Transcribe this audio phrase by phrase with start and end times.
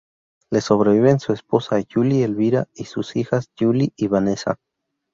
[0.49, 4.55] Le sobreviven su esposa July Elvira y sus hijas July y Vanessa.